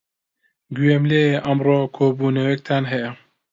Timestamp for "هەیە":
2.91-3.11